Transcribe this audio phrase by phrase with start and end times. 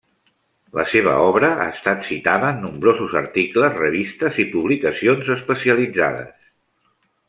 [0.77, 6.55] La seva obra ha estat citada en nombrosos articles, revistes i publicacions especialitzades.